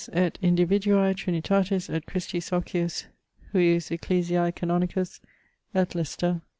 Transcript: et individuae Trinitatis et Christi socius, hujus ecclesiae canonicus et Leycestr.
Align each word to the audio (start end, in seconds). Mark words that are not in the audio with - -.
et 0.13 0.33
individuae 0.41 1.13
Trinitatis 1.15 1.87
et 1.87 2.07
Christi 2.07 2.39
socius, 2.41 3.05
hujus 3.53 3.91
ecclesiae 3.91 4.51
canonicus 4.51 5.19
et 5.75 5.89
Leycestr. 5.93 6.41